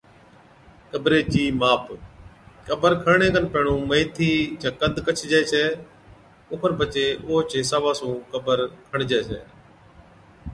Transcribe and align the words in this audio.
قبري 0.91 1.19
چِي 1.31 1.43
ماپ، 1.59 1.83
قبر 2.67 2.91
کڻڻي 3.03 3.29
کن 3.35 3.45
پيھڻُون 3.53 3.81
ميٿِي 3.89 4.31
چا 4.61 4.69
قد 4.79 4.93
ڪڇجَي 5.05 5.41
ڇَي 5.51 5.65
اوکن 6.49 6.71
پڇي 6.79 7.05
اوھچ 7.25 7.49
حصابا 7.61 7.91
سُون 7.99 8.13
قبر 8.31 8.57
کڻجَي 8.91 9.19
ڇَي 9.27 9.41